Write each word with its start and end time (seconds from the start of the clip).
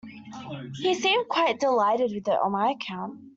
He 0.79 0.95
seemed 0.95 1.27
quite 1.29 1.59
delighted 1.59 2.11
with 2.11 2.27
it 2.27 2.39
on 2.41 2.53
my 2.53 2.71
account. 2.71 3.19